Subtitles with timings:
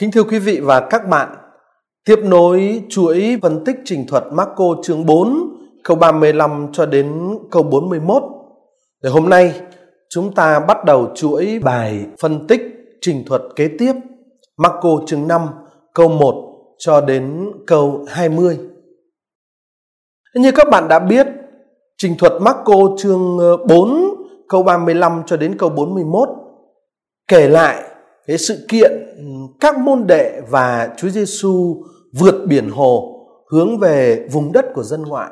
[0.00, 1.28] Kính thưa quý vị và các bạn,
[2.04, 7.62] tiếp nối chuỗi phân tích trình thuật Marco chương 4 câu 35 cho đến câu
[7.62, 8.22] 41.
[9.02, 9.60] Để hôm nay
[10.10, 12.62] chúng ta bắt đầu chuỗi bài phân tích
[13.00, 13.92] trình thuật kế tiếp
[14.56, 15.46] Marco chương 5
[15.94, 16.34] câu 1
[16.78, 18.58] cho đến câu 20.
[20.34, 21.26] Như các bạn đã biết,
[21.98, 23.38] trình thuật Marco chương
[23.68, 24.14] 4
[24.48, 26.28] câu 35 cho đến câu 41
[27.28, 27.82] kể lại
[28.26, 29.09] cái sự kiện
[29.60, 31.82] các môn đệ và Chúa Giêsu
[32.12, 33.16] vượt biển hồ,
[33.50, 35.30] hướng về vùng đất của dân ngoại.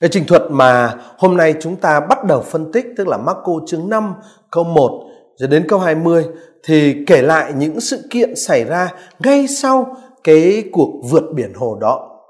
[0.00, 3.52] Cái trình thuật mà hôm nay chúng ta bắt đầu phân tích, tức là Marco
[3.66, 4.14] chương 5
[4.50, 5.06] câu 1
[5.38, 6.24] cho đến câu 20
[6.62, 11.78] thì kể lại những sự kiện xảy ra ngay sau cái cuộc vượt biển hồ
[11.80, 12.20] đó,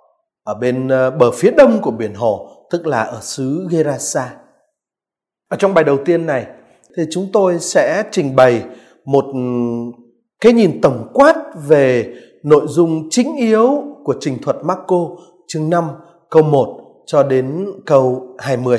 [0.44, 4.34] ở bên ờ, bờ phía đông của biển hồ, tức là ở xứ Gerasa.
[5.48, 6.46] Ở trong bài đầu tiên này,
[6.96, 8.62] thì chúng tôi sẽ trình bày
[9.04, 9.24] một
[10.40, 11.36] cái nhìn tổng quát
[11.68, 15.08] về nội dung chính yếu của trình thuật Marco
[15.46, 15.84] chương 5
[16.30, 18.78] câu 1 cho đến câu 20.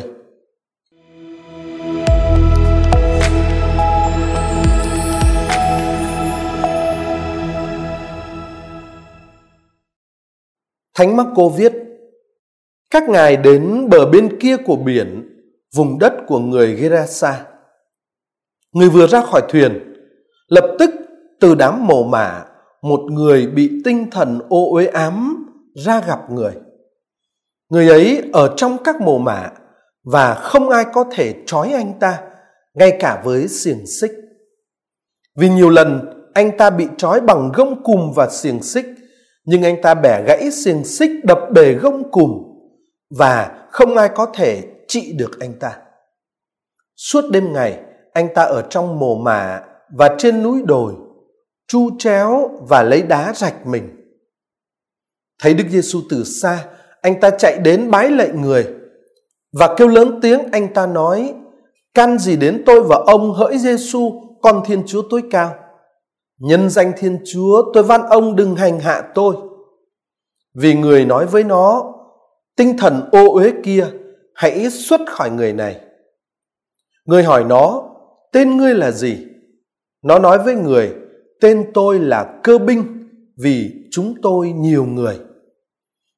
[10.94, 11.74] Thánh Marco viết
[12.90, 15.28] Các ngài đến bờ bên kia của biển,
[15.76, 17.46] vùng đất của người Gerasa.
[18.74, 19.92] Người vừa ra khỏi thuyền,
[20.52, 20.90] Lập tức
[21.42, 22.46] từ đám mồ mả,
[22.82, 25.46] một người bị tinh thần ô uế ám
[25.86, 26.54] ra gặp người.
[27.70, 29.50] Người ấy ở trong các mồ mả
[30.04, 32.22] và không ai có thể trói anh ta,
[32.74, 34.12] ngay cả với xiềng xích.
[35.36, 36.00] Vì nhiều lần
[36.34, 38.86] anh ta bị trói bằng gông cùm và xiềng xích,
[39.46, 42.32] nhưng anh ta bẻ gãy xiềng xích đập bể gông cùm
[43.18, 45.78] và không ai có thể trị được anh ta.
[46.96, 47.80] Suốt đêm ngày,
[48.14, 49.62] anh ta ở trong mồ mả
[49.98, 50.94] và trên núi đồi,
[51.72, 53.90] chu chéo và lấy đá rạch mình.
[55.42, 56.66] Thấy Đức Giêsu từ xa,
[57.02, 58.68] anh ta chạy đến bái lạy người
[59.60, 61.34] và kêu lớn tiếng anh ta nói:
[61.94, 64.12] "Can gì đến tôi và ông hỡi Giêsu,
[64.42, 65.56] con Thiên Chúa tối cao?
[66.38, 69.36] Nhân danh Thiên Chúa, tôi van ông đừng hành hạ tôi."
[70.54, 71.94] Vì người nói với nó:
[72.56, 73.88] "Tinh thần ô uế kia,
[74.34, 75.82] hãy xuất khỏi người này."
[77.06, 77.90] Người hỏi nó:
[78.32, 79.28] "Tên ngươi là gì?"
[80.02, 81.01] Nó nói với người,
[81.42, 85.20] tên tôi là cơ binh vì chúng tôi nhiều người.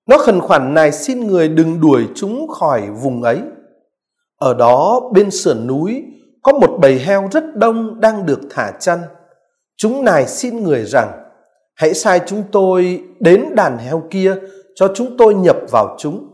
[0.08, 3.42] Nó khẩn khoản này xin người đừng đuổi chúng khỏi vùng ấy.
[4.38, 6.04] Ở đó bên sườn núi
[6.44, 9.00] có một bầy heo rất đông đang được thả chăn.
[9.78, 11.12] Chúng này xin người rằng,
[11.76, 14.36] hãy sai chúng tôi đến đàn heo kia
[14.76, 16.30] cho chúng tôi nhập vào chúng.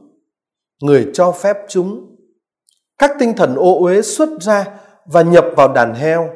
[0.81, 2.15] Người cho phép chúng.
[2.97, 4.65] Các tinh thần ô uế xuất ra
[5.05, 6.29] và nhập vào đàn heo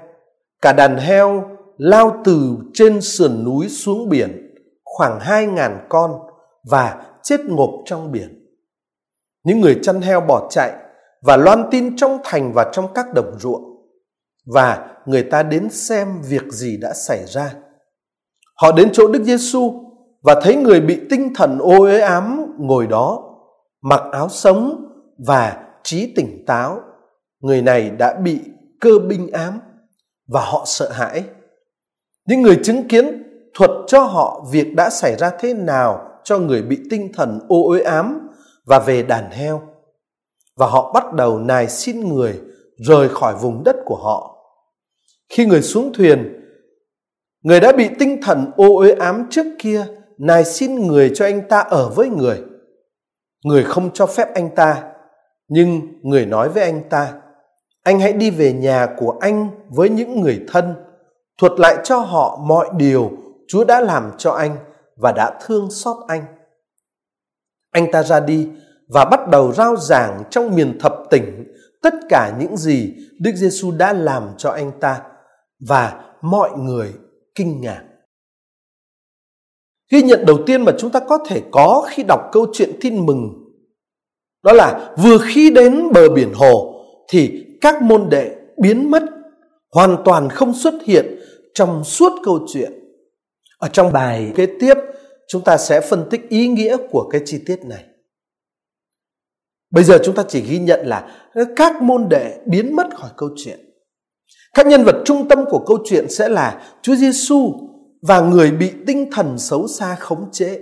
[0.64, 4.54] Cả đàn heo lao từ trên sườn núi xuống biển
[4.84, 6.12] khoảng hai ngàn con
[6.70, 8.40] và chết ngộp trong biển.
[9.44, 10.74] Những người chăn heo bỏ chạy
[11.22, 13.74] và loan tin trong thành và trong các đồng ruộng
[14.46, 17.54] và người ta đến xem việc gì đã xảy ra.
[18.62, 19.84] Họ đến chỗ Đức Giêsu
[20.24, 23.24] và thấy người bị tinh thần ô uế ám ngồi đó,
[23.82, 24.86] mặc áo sống
[25.28, 26.80] và trí tỉnh táo.
[27.40, 28.40] Người này đã bị
[28.82, 29.60] cơ binh ám
[30.28, 31.24] và họ sợ hãi.
[32.28, 33.24] Những người chứng kiến
[33.54, 37.68] thuật cho họ việc đã xảy ra thế nào cho người bị tinh thần ô
[37.68, 38.30] uế ám
[38.66, 39.62] và về đàn heo.
[40.58, 42.42] Và họ bắt đầu nài xin người
[42.88, 44.38] rời khỏi vùng đất của họ.
[45.30, 46.40] Khi người xuống thuyền,
[47.44, 49.86] người đã bị tinh thần ô uế ám trước kia
[50.18, 52.42] nài xin người cho anh ta ở với người.
[53.46, 54.84] Người không cho phép anh ta,
[55.48, 57.14] nhưng người nói với anh ta:
[57.84, 60.76] anh hãy đi về nhà của anh với những người thân
[61.38, 63.12] thuật lại cho họ mọi điều
[63.48, 64.58] chúa đã làm cho anh
[64.96, 66.26] và đã thương xót anh
[67.72, 68.50] anh ta ra đi
[68.88, 73.72] và bắt đầu rao giảng trong miền thập tỉnh tất cả những gì Đức Giêsu
[73.72, 75.02] đã làm cho anh ta
[75.68, 76.94] và mọi người
[77.36, 77.84] kinh ngạc.
[79.92, 83.06] Ghi nhận đầu tiên mà chúng ta có thể có khi đọc câu chuyện tin
[83.06, 83.34] mừng,
[84.44, 89.04] đó là vừa khi đến bờ biển hồ thì các môn đệ biến mất,
[89.72, 91.13] hoàn toàn không xuất hiện
[91.54, 92.74] trong suốt câu chuyện
[93.58, 94.74] ở trong bài kế tiếp,
[95.28, 97.86] chúng ta sẽ phân tích ý nghĩa của cái chi tiết này
[99.74, 101.12] bây giờ chúng ta chỉ ghi nhận là
[101.56, 103.60] các môn đệ biến mất khỏi câu chuyện
[104.54, 107.54] các nhân vật trung tâm của câu chuyện sẽ là Chúa Giêsu
[108.02, 110.60] và người bị tinh thần xấu xa khống chế.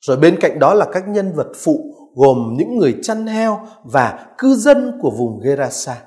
[0.00, 4.26] Rồi bên cạnh đó là các nhân vật phụ gồm những người chăn heo và
[4.38, 6.02] cư dân của vùng Gerasa.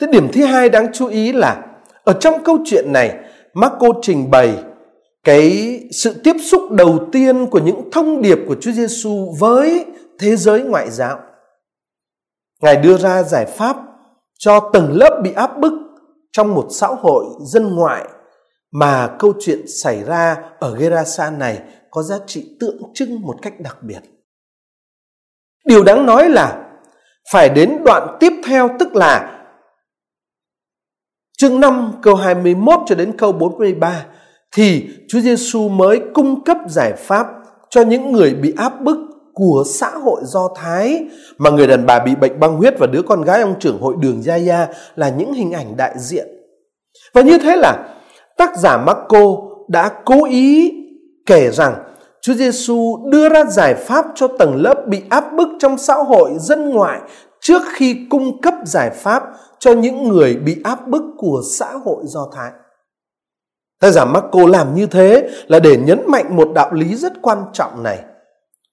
[0.00, 1.71] Thế điểm thứ hai đáng chú ý là
[2.04, 3.18] ở trong câu chuyện này,
[3.54, 4.64] Marco trình bày
[5.24, 9.86] cái sự tiếp xúc đầu tiên của những thông điệp của Chúa Giêsu với
[10.18, 11.18] thế giới ngoại giáo.
[12.62, 13.76] Ngài đưa ra giải pháp
[14.38, 15.72] cho tầng lớp bị áp bức
[16.32, 18.08] trong một xã hội dân ngoại
[18.72, 21.60] mà câu chuyện xảy ra ở Gerasa này
[21.90, 24.00] có giá trị tượng trưng một cách đặc biệt.
[25.64, 26.68] Điều đáng nói là
[27.32, 29.31] phải đến đoạn tiếp theo, tức là
[31.42, 34.04] chương 5 câu 21 cho đến câu 43
[34.54, 37.26] thì Chúa Giêsu mới cung cấp giải pháp
[37.70, 38.98] cho những người bị áp bức
[39.34, 41.04] của xã hội Do Thái,
[41.38, 43.94] mà người đàn bà bị bệnh băng huyết và đứa con gái ông trưởng hội
[44.00, 46.26] đường Gia Gia là những hình ảnh đại diện.
[47.14, 47.94] Và như thế là,
[48.36, 49.36] tác giả Marco
[49.68, 50.72] đã cố ý
[51.26, 51.74] kể rằng
[52.20, 56.30] Chúa Giêsu đưa ra giải pháp cho tầng lớp bị áp bức trong xã hội
[56.38, 57.00] dân ngoại
[57.42, 59.22] trước khi cung cấp giải pháp
[59.58, 62.50] cho những người bị áp bức của xã hội Do Thái.
[63.80, 67.38] Tác giả Marco làm như thế là để nhấn mạnh một đạo lý rất quan
[67.52, 67.98] trọng này.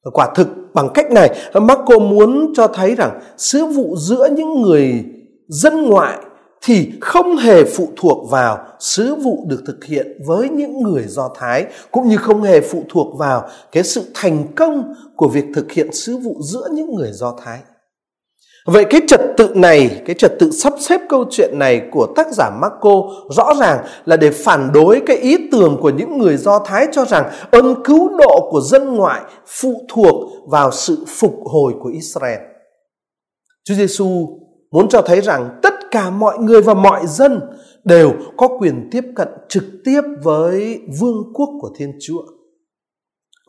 [0.06, 4.62] Và quả thực, bằng cách này, Marco muốn cho thấy rằng sứ vụ giữa những
[4.62, 5.04] người
[5.48, 6.18] dân ngoại
[6.62, 11.30] thì không hề phụ thuộc vào sứ vụ được thực hiện với những người Do
[11.36, 15.72] Thái, cũng như không hề phụ thuộc vào cái sự thành công của việc thực
[15.72, 17.60] hiện sứ vụ giữa những người Do Thái.
[18.66, 22.28] Vậy cái trật tự này, cái trật tự sắp xếp câu chuyện này của tác
[22.32, 26.60] giả Marco rõ ràng là để phản đối cái ý tưởng của những người Do
[26.60, 30.16] Thái cho rằng ơn cứu độ của dân ngoại phụ thuộc
[30.48, 32.40] vào sự phục hồi của Israel.
[33.64, 34.40] Chúa Giêsu
[34.72, 37.42] muốn cho thấy rằng tất cả mọi người và mọi dân
[37.84, 42.22] đều có quyền tiếp cận trực tiếp với vương quốc của Thiên Chúa.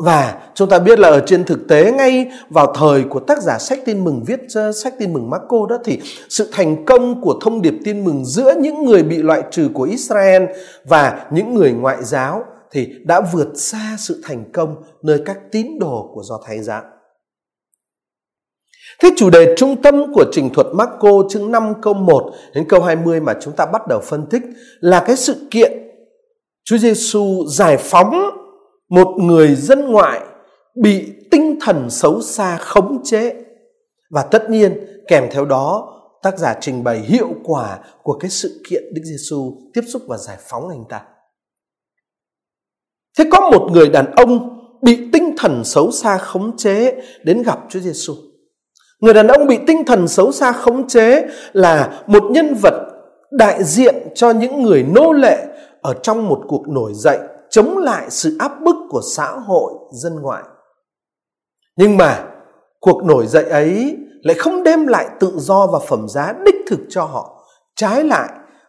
[0.05, 3.59] Và chúng ta biết là ở trên thực tế ngay vào thời của tác giả
[3.59, 7.39] sách tin mừng viết ờ, sách tin mừng Marco đó thì sự thành công của
[7.41, 10.43] thông điệp tin mừng giữa những người bị loại trừ của Israel
[10.85, 15.79] và những người ngoại giáo thì đã vượt xa sự thành công nơi các tín
[15.79, 16.83] đồ của Do Thái giáo.
[19.03, 22.83] Thế chủ đề trung tâm của trình thuật Marco chương 5 câu 1 đến câu
[22.83, 24.43] 20 mà chúng ta bắt đầu phân tích
[24.81, 25.73] là cái sự kiện
[26.65, 28.40] Chúa Giêsu giải phóng
[28.91, 30.21] một người dân ngoại
[30.75, 33.35] bị tinh thần xấu xa khống chế
[34.11, 38.63] và tất nhiên, kèm theo đó, tác giả trình bày hiệu quả của cái sự
[38.71, 41.03] kiện Đức Giêsu tiếp xúc và giải phóng anh ta.
[43.19, 47.59] Thế có một người đàn ông bị tinh thần xấu xa khống chế đến gặp
[47.69, 48.15] Chúa Giêsu.
[49.01, 52.87] Người đàn ông bị tinh thần xấu xa khống chế là một nhân vật
[53.31, 55.47] đại diện cho những người nô lệ
[55.83, 57.19] ở trong một cuộc nổi dậy
[57.51, 60.43] chống lại sự áp bức của xã hội dân ngoại.
[61.77, 62.25] Nhưng mà
[62.81, 66.81] cuộc nổi dậy ấy lại không đem lại tự do và phẩm giá đích thực
[66.89, 67.47] cho họ.
[67.77, 68.29] Trái lại,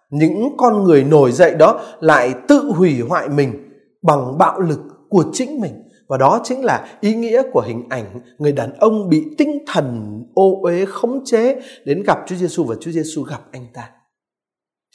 [0.10, 3.70] những con người nổi dậy đó lại tự hủy hoại mình
[4.02, 4.80] bằng bạo lực
[5.10, 5.84] của chính mình.
[6.08, 10.18] Và đó chính là ý nghĩa của hình ảnh người đàn ông bị tinh thần
[10.34, 13.90] ô uế khống chế đến gặp Chúa Giêsu và Chúa Giêsu gặp anh ta.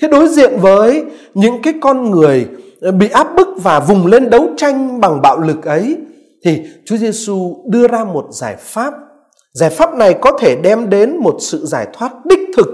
[0.02, 1.04] Thế đối diện với
[1.34, 2.48] những cái con người
[2.80, 5.96] ờ, bị áp bức và vùng lên đấu tranh bằng bạo lực ấy
[6.44, 8.94] thì Chúa Giêsu đưa ra một giải pháp.
[9.54, 12.66] Giải pháp này có thể đem đến một sự giải thoát đích thực,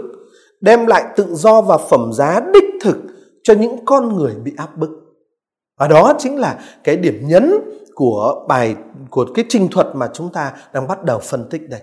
[0.61, 2.97] đem lại tự do và phẩm giá đích thực
[3.43, 4.91] cho những con người bị áp bức.
[5.79, 7.53] Và đó chính là cái điểm nhấn
[7.95, 8.77] của bài
[9.11, 11.81] của cái trình thuật mà chúng ta đang bắt đầu phân tích đây.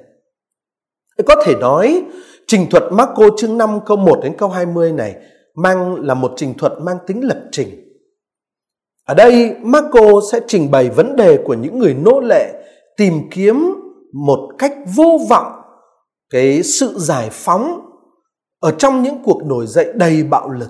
[1.28, 2.04] Có thể nói
[2.50, 5.16] trình thuật Marco chương 5 câu 1 đến câu 20 này
[5.56, 7.70] mang là một trình thuật mang tính lập trình.
[9.06, 10.02] Ở đây, Marco
[10.32, 12.64] sẽ trình bày vấn đề của những người nô lệ
[12.98, 13.76] tìm kiếm
[14.14, 15.62] một cách vô vọng
[16.30, 17.82] cái sự giải phóng
[18.60, 20.70] ở trong những cuộc nổi dậy đầy bạo lực.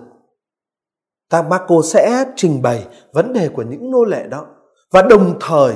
[1.29, 4.45] Ta, Marco sẽ trình bày vấn đề của những nô lệ đó
[4.91, 5.74] và đồng thời,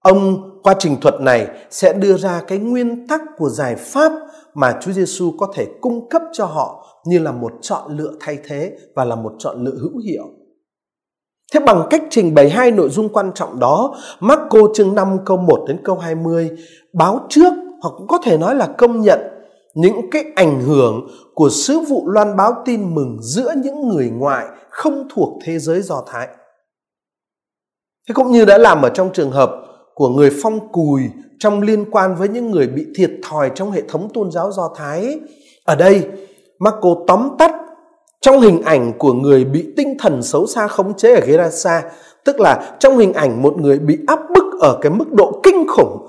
[0.00, 4.12] ông qua trình thuật này sẽ đưa ra cái nguyên tắc của giải pháp
[4.54, 8.38] mà Chúa Giêsu có thể cung cấp cho họ như là một chọn lựa thay
[8.44, 10.24] thế và là một chọn lựa hữu hiệu.
[11.54, 15.36] Thế bằng cách trình bày hai nội dung quan trọng đó, Marco chương 5 câu
[15.36, 16.50] 1 đến câu 20
[16.92, 19.20] báo trước hoặc cũng có thể nói là công nhận
[19.74, 24.46] những cái ảnh hưởng của sứ vụ loan báo tin mừng giữa những người ngoại
[24.70, 26.28] không thuộc thế giới Do Thái.
[28.08, 29.65] Thế cũng như đã làm ở trong trường hợp
[29.96, 31.02] của người phong cùi
[31.38, 34.70] trong liên quan với những người bị thiệt thòi trong hệ thống tôn giáo Do
[34.76, 35.20] Thái.
[35.64, 36.08] Ở đây,
[36.58, 37.52] Marco tóm tắt
[38.20, 41.82] trong hình ảnh của người bị tinh thần xấu xa khống chế ở Gerasa,
[42.24, 45.66] tức là trong hình ảnh một người bị áp bức ở cái mức độ kinh
[45.68, 46.06] khủng.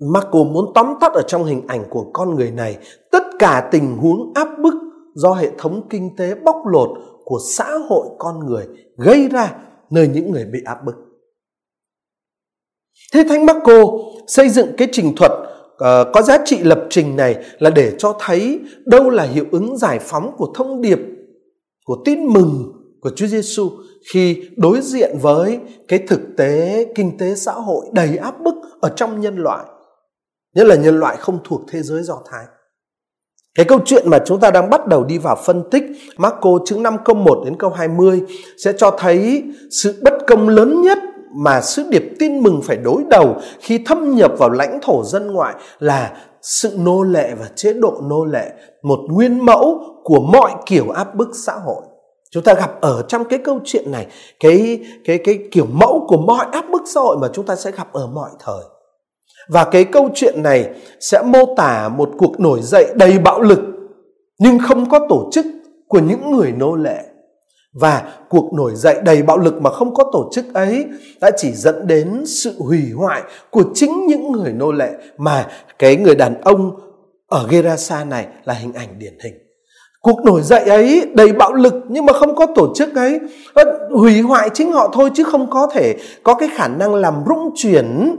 [0.00, 2.76] Marco muốn tóm tắt ở trong hình ảnh của con người này
[3.10, 4.74] tất cả tình huống áp bức
[5.14, 6.90] do hệ thống kinh tế bóc lột
[7.24, 8.66] của xã hội con người
[8.96, 9.54] gây ra
[9.90, 11.09] nơi những người bị áp bức.
[13.12, 13.84] Thế Thánh Marco
[14.26, 15.78] xây dựng cái trình thuật uh,
[16.14, 19.98] có giá trị lập trình này là để cho thấy đâu là hiệu ứng giải
[19.98, 20.98] phóng của thông điệp
[21.84, 23.70] của tin mừng của Chúa Giêsu
[24.12, 28.88] khi đối diện với cái thực tế kinh tế xã hội đầy áp bức ở
[28.96, 29.64] trong nhân loại.
[30.54, 32.44] Nhất là nhân loại không thuộc thế giới Do Thái.
[33.54, 35.84] Cái câu chuyện mà chúng ta đang bắt đầu đi vào phân tích
[36.16, 38.22] Marco chương 5 câu 1 đến câu 20
[38.64, 40.98] sẽ cho thấy sự bất công lớn nhất
[41.34, 45.32] mà sứ điệp tin mừng phải đối đầu khi thâm nhập vào lãnh thổ dân
[45.32, 50.50] ngoại là sự nô lệ và chế độ nô lệ, một nguyên mẫu của mọi
[50.66, 51.82] kiểu áp bức xã hội.
[52.30, 54.06] Chúng ta gặp ở trong cái câu chuyện này
[54.40, 57.70] cái cái cái kiểu mẫu của mọi áp bức xã hội mà chúng ta sẽ
[57.70, 58.62] gặp ở mọi thời.
[59.48, 60.70] Và cái câu chuyện này
[61.00, 63.58] sẽ mô tả một cuộc nổi dậy đầy bạo lực
[64.38, 65.46] nhưng không có tổ chức
[65.88, 67.04] của những người nô lệ.
[67.72, 70.84] Và cuộc nổi dậy đầy bạo lực mà không có tổ chức ấy
[71.20, 75.46] đã chỉ dẫn đến sự hủy hoại của chính những người nô lệ mà
[75.78, 76.70] cái người đàn ông
[77.28, 79.34] ở Gerasa này là hình ảnh điển hình.
[80.00, 83.20] Cuộc nổi dậy ấy đầy bạo lực nhưng mà không có tổ chức ấy
[83.90, 87.50] hủy hoại chính họ thôi chứ không có thể có cái khả năng làm rung
[87.56, 88.16] chuyển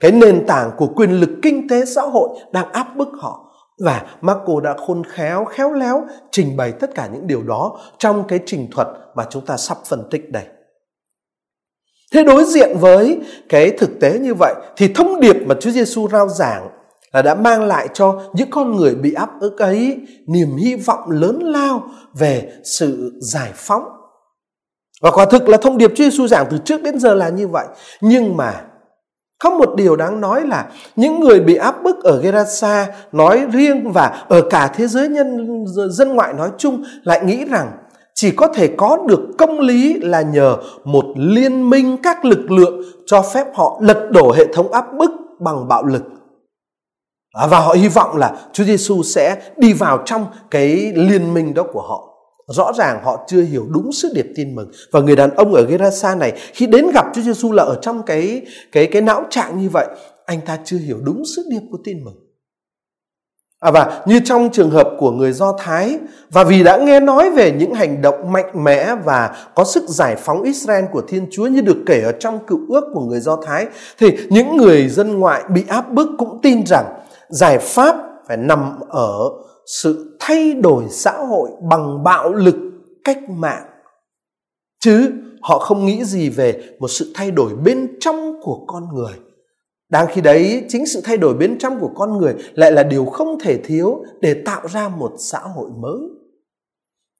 [0.00, 3.45] cái nền tảng của quyền lực kinh tế xã hội đang áp bức họ
[3.84, 8.24] và Marco đã khôn khéo, khéo léo trình bày tất cả những điều đó trong
[8.28, 10.44] cái trình thuật mà chúng ta sắp phân tích đây.
[12.12, 16.08] Thế đối diện với cái thực tế như vậy thì thông điệp mà Chúa Giêsu
[16.08, 16.68] rao giảng
[17.12, 21.10] là đã mang lại cho những con người bị áp ức ấy niềm hy vọng
[21.10, 21.82] lớn lao
[22.18, 23.84] về sự giải phóng.
[25.02, 27.48] Và quả thực là thông điệp Chúa Giêsu giảng từ trước đến giờ là như
[27.48, 27.66] vậy.
[28.00, 28.64] Nhưng mà
[29.38, 30.66] có một điều đáng nói là
[30.96, 35.64] những người bị áp bức ở Gerasa nói riêng và ở cả thế giới nhân
[35.90, 37.72] dân ngoại nói chung lại nghĩ rằng
[38.14, 42.80] chỉ có thể có được công lý là nhờ một liên minh các lực lượng
[43.06, 46.02] cho phép họ lật đổ hệ thống áp bức bằng bạo lực.
[47.48, 51.62] Và họ hy vọng là Chúa Giêsu sẽ đi vào trong cái liên minh đó
[51.72, 52.15] của họ.
[52.48, 55.66] Rõ ràng họ chưa hiểu đúng sứ điệp tin mừng và người đàn ông ở
[55.66, 59.58] Gerasa này khi đến gặp Chúa Giêsu là ở trong cái cái cái não trạng
[59.58, 59.86] như vậy,
[60.26, 62.14] anh ta chưa hiểu đúng sứ điệp của tin mừng.
[63.60, 65.98] À và như trong trường hợp của người Do Thái
[66.30, 70.16] và vì đã nghe nói về những hành động mạnh mẽ và có sức giải
[70.16, 73.36] phóng Israel của Thiên Chúa như được kể ở trong cựu ước của người Do
[73.46, 73.66] Thái
[73.98, 76.84] thì những người dân ngoại bị áp bức cũng tin rằng
[77.28, 77.96] giải pháp
[78.28, 79.18] phải nằm ở
[79.66, 82.56] sự thay đổi xã hội bằng bạo lực
[83.04, 83.66] cách mạng.
[84.80, 89.12] Chứ họ không nghĩ gì về một sự thay đổi bên trong của con người.
[89.88, 93.04] Đang khi đấy, chính sự thay đổi bên trong của con người lại là điều
[93.04, 96.00] không thể thiếu để tạo ra một xã hội mới.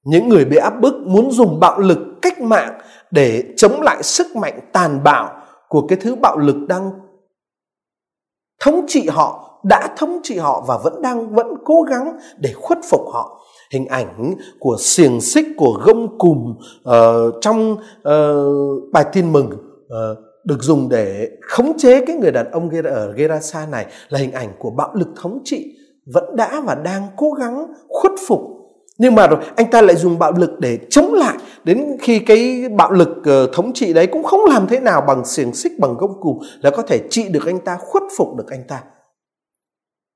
[0.04, 2.78] Những người bị áp bức muốn dùng bạo lực cách mạng
[3.10, 6.90] để chống lại sức mạnh tàn bạo của cái thứ bạo lực đang
[8.60, 12.78] thống trị họ đã thống trị họ và vẫn đang vẫn cố gắng để khuất
[12.90, 13.40] phục họ.
[13.72, 16.54] Hình ảnh của xiềng xích của gông cùm
[16.88, 17.76] uh, trong
[18.08, 23.12] uh, bài tin mừng uh, được dùng để khống chế cái người đàn ông ở
[23.12, 25.72] Gerasa này là hình ảnh của bạo lực thống trị
[26.14, 28.40] vẫn đã và đang cố gắng khuất phục.
[28.98, 32.68] Nhưng mà rồi anh ta lại dùng bạo lực để chống lại đến khi cái
[32.76, 35.96] bạo lực uh, thống trị đấy cũng không làm thế nào bằng xiềng xích bằng
[35.98, 38.82] gông cùm là có thể trị được anh ta khuất phục được anh ta.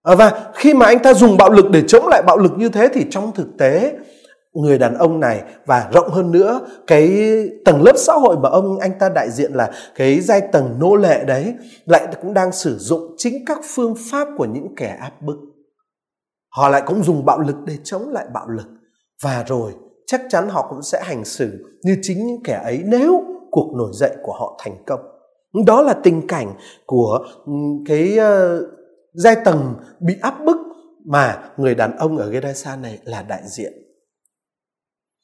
[0.03, 2.69] Ờ, và khi mà anh ta dùng bạo lực để chống lại bạo lực như
[2.69, 3.95] thế thì trong thực tế,
[4.53, 7.29] người đàn ông này và rộng hơn nữa, cái
[7.65, 10.97] tầng lớp xã hội mà ông, anh ta đại diện là cái giai tầng nô
[10.97, 11.55] lệ đấy
[11.87, 15.37] lại cũng đang sử dụng chính các phương pháp của những kẻ áp bức.
[16.57, 18.67] Họ lại cũng dùng bạo lực để chống lại bạo lực.
[19.23, 19.73] Và rồi,
[20.07, 21.51] chắc chắn họ cũng sẽ hành xử
[21.83, 25.01] như chính những kẻ ấy nếu cuộc nổi dậy của họ thành công.
[25.67, 26.55] Đó là tình cảnh
[26.87, 27.53] của ừ,
[27.87, 28.63] cái ờ,
[29.13, 30.57] giai tầng bị áp bức
[31.07, 33.73] mà người đàn ông ở Gerasa này là đại diện.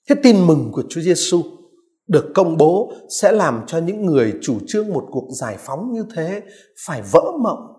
[0.09, 1.43] Thế tin mừng của Chúa Giêsu
[2.09, 6.05] được công bố sẽ làm cho những người chủ trương một cuộc giải phóng như
[6.15, 6.43] thế
[6.87, 7.73] phải vỡ mộng.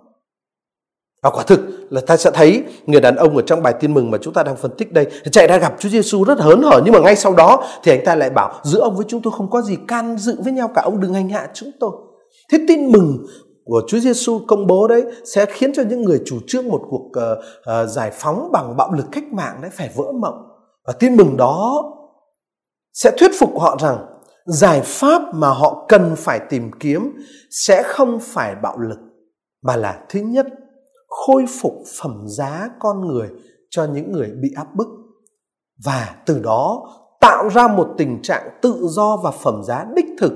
[1.24, 1.60] Và quả thực
[1.90, 4.44] là ta sẽ thấy người đàn ông ở trong bài tin mừng mà chúng ta
[4.44, 7.16] đang phân tích đây, chạy ra gặp Chúa Giêsu rất hớn hở, nhưng mà ngay
[7.16, 9.78] sau đó thì anh ta lại bảo, giữa ông với chúng tôi không có gì
[9.88, 11.92] can dự với nhau cả, ông đừng hành hạ chúng tôi.
[12.52, 13.26] Thế tin mừng
[13.68, 17.06] của Chúa Giêsu công bố đấy sẽ khiến cho những người chủ trương một cuộc
[17.06, 20.48] uh, uh, giải phóng bằng bạo lực cách mạng đấy phải vỡ mộng.
[20.88, 21.84] Và tin mừng đó
[22.94, 23.98] sẽ thuyết phục họ rằng
[24.46, 27.14] giải pháp mà họ cần phải tìm kiếm
[27.52, 29.00] sẽ không phải bạo lực
[29.64, 30.48] mà là thứ nhất
[31.08, 33.30] khôi phục phẩm giá con người
[33.70, 34.88] cho những người bị áp bức.
[35.86, 36.90] Và từ đó
[37.22, 40.34] tạo ra một tình trạng tự do và phẩm giá đích thực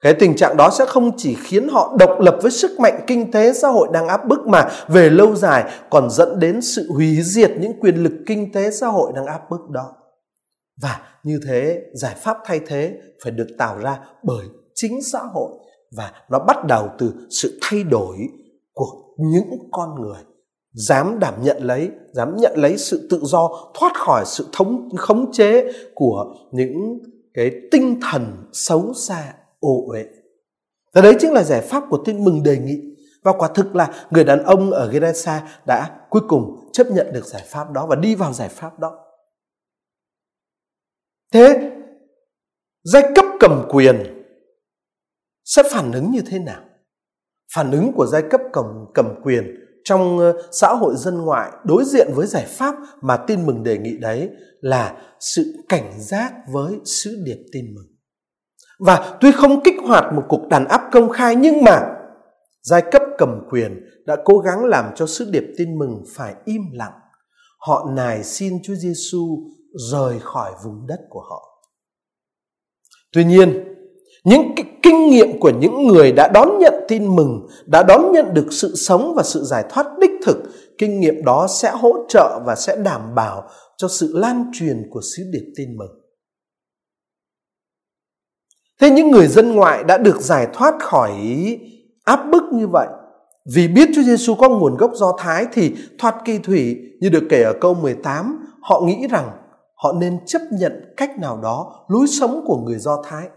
[0.00, 3.30] cái tình trạng đó sẽ không chỉ khiến họ độc lập với sức mạnh kinh
[3.30, 7.18] tế xã hội đang áp bức mà về lâu dài còn dẫn đến sự hủy
[7.22, 9.92] diệt những quyền lực kinh tế xã hội đang áp bức đó.
[10.82, 12.92] Và như thế, giải pháp thay thế
[13.24, 15.50] phải được tạo ra bởi chính xã hội
[15.96, 18.16] và nó bắt đầu từ sự thay đổi
[18.72, 20.22] của những con người.
[20.72, 23.50] Dám đảm nhận lấy, dám nhận lấy sự tự do,
[23.80, 26.98] thoát khỏi sự thống, khống chế của những
[27.34, 30.04] cái tinh thần xấu xa ô uế.
[30.94, 32.96] Và đấy chính là giải pháp của tin mừng đề nghị.
[33.22, 37.24] Và quả thực là người đàn ông ở Gerasa đã cuối cùng chấp nhận được
[37.24, 38.98] giải pháp đó và đi vào giải pháp đó.
[41.32, 41.70] Thế,
[42.84, 44.24] giai cấp cầm quyền
[45.44, 46.62] sẽ phản ứng như thế nào?
[47.54, 51.84] Phản ứng của giai cấp cầm cầm quyền trong ờ, xã hội dân ngoại đối
[51.84, 56.74] diện với giải pháp mà tin mừng đề nghị đấy là sự cảnh giác với
[56.84, 57.95] sứ điệp tin mừng
[58.78, 61.80] và tuy không kích hoạt một cuộc đàn áp công khai nhưng mà
[62.62, 66.62] giai cấp cầm quyền đã cố gắng làm cho sứ điệp tin mừng phải im
[66.72, 66.92] lặng
[67.66, 69.38] họ nài xin Chúa Giêsu
[69.90, 71.42] rời khỏi vùng đất của họ.
[73.12, 73.64] Tuy nhiên,
[74.24, 78.46] những kinh nghiệm của những người đã đón nhận tin mừng, đã đón nhận được
[78.50, 80.36] sự sống và sự giải thoát đích thực,
[80.78, 85.00] kinh nghiệm đó sẽ hỗ trợ và sẽ đảm bảo cho sự lan truyền của
[85.16, 86.05] sứ điệp tin mừng.
[88.80, 91.12] Thế những người dân ngoại đã được giải thoát khỏi
[92.04, 92.86] áp bức như vậy
[93.54, 97.22] vì biết Chúa Giêsu có nguồn gốc Do Thái thì thoát kỳ thủy như được
[97.30, 99.30] kể ở câu 18, họ nghĩ rằng
[99.74, 103.28] họ nên chấp nhận cách nào đó lối sống của người Do Thái.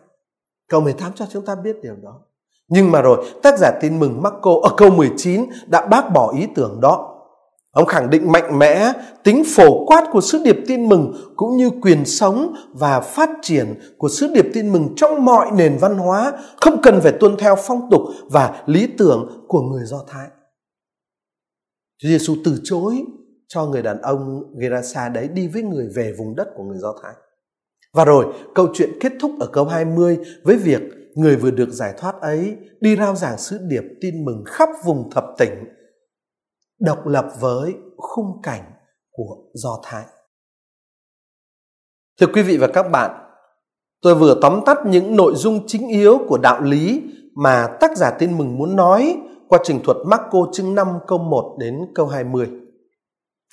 [0.69, 2.19] Câu 18 cho chúng ta biết điều đó.
[2.67, 6.48] Nhưng mà rồi tác giả tin mừng Marco ở câu 19 đã bác bỏ ý
[6.55, 7.18] tưởng đó.
[7.71, 11.69] Ông khẳng định mạnh mẽ tính phổ quát của sứ điệp tin mừng cũng như
[11.81, 16.33] quyền sống và phát triển của sứ điệp tin mừng trong mọi nền văn hóa,
[16.61, 20.27] không cần phải tuân theo phong tục và lý tưởng của người Do Thái.
[22.01, 22.95] Chúa Giêsu từ chối
[23.47, 26.93] cho người đàn ông Gerasa đấy đi với người về vùng đất của người Do
[27.03, 27.13] Thái.
[27.93, 30.82] Và rồi câu chuyện kết thúc ở câu 20 với việc
[31.15, 35.12] người vừa được giải thoát ấy đi rao giảng sứ điệp tin mừng khắp vùng
[35.12, 35.65] thập tỉnh
[36.80, 38.63] độc lập với khung cảnh
[39.12, 40.04] của Do Thái.
[42.20, 43.12] Thưa quý vị và các bạn,
[44.02, 47.04] tôi vừa tóm tắt những nội dung chính yếu của đạo lý
[47.36, 51.58] mà tác giả tin mừng muốn nói qua trình thuật Marco chương 5 câu 1
[51.60, 52.50] đến câu 20.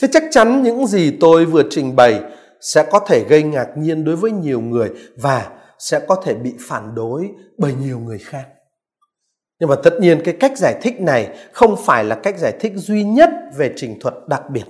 [0.02, 2.20] Thế chắc chắn những gì tôi vừa trình bày
[2.60, 6.54] sẽ có thể gây ngạc nhiên đối với nhiều người và sẽ có thể bị
[6.68, 8.46] phản đối bởi nhiều người khác.
[9.60, 12.72] Nhưng mà tất nhiên cái cách giải thích này không phải là cách giải thích
[12.76, 14.64] duy nhất về trình thuật đặc biệt.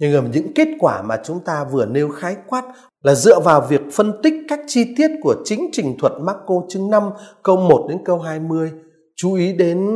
[0.00, 2.64] Nhưng mà những kết quả mà chúng ta vừa nêu khái quát
[3.02, 6.90] là dựa vào việc phân tích các chi tiết của chính trình thuật Marco chương
[6.90, 7.10] 5
[7.42, 8.72] câu 1 đến câu 20.
[9.16, 9.88] Chú ý đến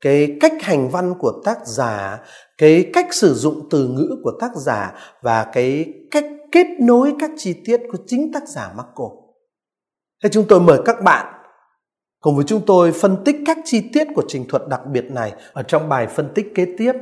[0.00, 2.18] cái cách hành văn của tác giả,
[2.58, 7.30] cái cách sử dụng từ ngữ của tác giả và cái cách kết nối các
[7.36, 9.04] chi tiết của chính tác giả Marco.
[10.22, 11.39] Thế chúng tôi mời các bạn
[12.20, 15.32] cùng với chúng tôi phân tích các chi tiết của trình thuật đặc biệt này
[15.52, 16.92] ở trong bài phân tích kế tiếp.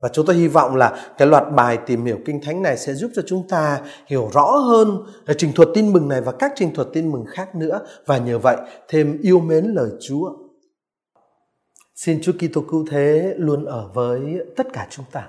[0.00, 2.94] Và chúng tôi hy vọng là cái loạt bài tìm hiểu kinh thánh này sẽ
[2.94, 6.52] giúp cho chúng ta hiểu rõ hơn cái trình thuật tin mừng này và các
[6.56, 8.56] trình thuật tin mừng khác nữa và nhờ vậy,
[8.88, 10.32] thêm yêu mến lời Chúa.
[11.94, 14.20] Xin Chúa Kitô cứu thế luôn ở với
[14.56, 15.28] tất cả chúng ta.